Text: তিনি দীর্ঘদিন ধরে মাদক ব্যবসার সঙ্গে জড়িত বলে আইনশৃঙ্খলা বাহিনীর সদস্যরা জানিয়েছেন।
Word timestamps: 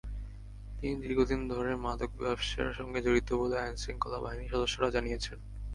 তিনি 0.77 0.93
দীর্ঘদিন 1.01 1.41
ধরে 1.47 1.71
মাদক 1.77 2.11
ব্যবসার 2.19 2.69
সঙ্গে 2.73 2.99
জড়িত 3.01 3.29
বলে 3.33 3.55
আইনশৃঙ্খলা 3.59 4.19
বাহিনীর 4.19 4.51
সদস্যরা 4.53 4.89
জানিয়েছেন। 4.89 5.37